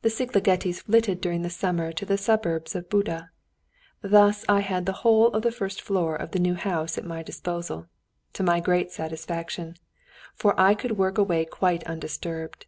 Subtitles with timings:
[0.00, 3.28] The Szigligetis flitted during the summer to the suburbs of Buda.
[4.00, 7.22] Thus I had the whole of the first floor of the new house at my
[7.22, 7.86] disposal,
[8.32, 9.74] to my great satisfaction,
[10.34, 12.64] for I could work away quite undisturbed.